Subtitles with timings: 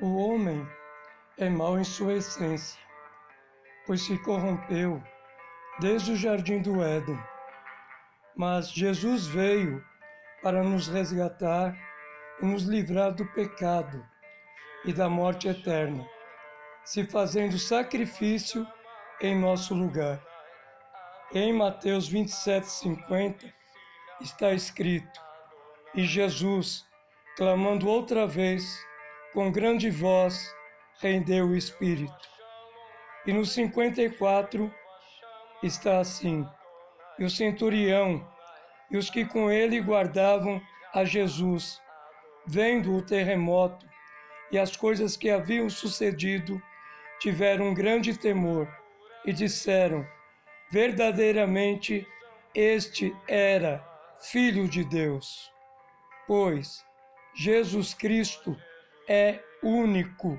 [0.00, 0.64] O homem
[1.36, 2.80] é mau em sua essência,
[3.84, 5.02] pois se corrompeu
[5.80, 7.18] desde o jardim do Éden.
[8.36, 9.84] Mas Jesus veio
[10.40, 11.76] para nos resgatar
[12.40, 14.06] e nos livrar do pecado
[14.84, 16.08] e da morte eterna,
[16.84, 18.64] se fazendo sacrifício
[19.20, 20.24] em nosso lugar.
[21.32, 23.52] Em Mateus 27, 50
[24.20, 25.20] está escrito:
[25.92, 26.86] E Jesus,
[27.36, 28.86] clamando outra vez,
[29.32, 30.54] com grande voz,
[31.00, 32.28] rendeu o Espírito.
[33.26, 34.72] E no 54
[35.62, 36.46] está assim:
[37.18, 38.26] E o centurião
[38.90, 40.60] e os que com ele guardavam
[40.94, 41.80] a Jesus,
[42.46, 43.86] vendo o terremoto
[44.50, 46.60] e as coisas que haviam sucedido,
[47.20, 48.66] tiveram um grande temor
[49.24, 50.06] e disseram:
[50.70, 52.06] Verdadeiramente
[52.54, 53.84] este era
[54.20, 55.52] Filho de Deus,
[56.26, 56.84] pois
[57.34, 58.56] Jesus Cristo
[59.08, 60.38] é único